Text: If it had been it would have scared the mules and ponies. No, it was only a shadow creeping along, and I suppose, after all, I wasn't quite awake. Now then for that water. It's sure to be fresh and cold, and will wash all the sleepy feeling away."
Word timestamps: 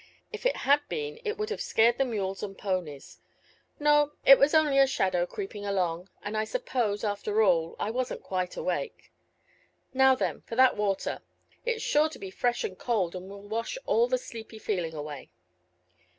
If 0.33 0.47
it 0.47 0.55
had 0.57 0.81
been 0.89 1.19
it 1.23 1.37
would 1.37 1.51
have 1.51 1.61
scared 1.61 1.99
the 1.99 2.05
mules 2.05 2.41
and 2.41 2.57
ponies. 2.57 3.19
No, 3.79 4.13
it 4.25 4.39
was 4.39 4.55
only 4.55 4.79
a 4.79 4.87
shadow 4.87 5.27
creeping 5.27 5.63
along, 5.63 6.09
and 6.23 6.35
I 6.35 6.43
suppose, 6.43 7.03
after 7.03 7.43
all, 7.43 7.75
I 7.77 7.91
wasn't 7.91 8.23
quite 8.23 8.57
awake. 8.57 9.11
Now 9.93 10.15
then 10.15 10.41
for 10.41 10.55
that 10.55 10.75
water. 10.75 11.21
It's 11.67 11.83
sure 11.83 12.09
to 12.09 12.17
be 12.17 12.31
fresh 12.31 12.63
and 12.63 12.79
cold, 12.79 13.13
and 13.15 13.29
will 13.29 13.43
wash 13.47 13.77
all 13.85 14.07
the 14.07 14.17
sleepy 14.17 14.57
feeling 14.57 14.95
away." 14.95 15.29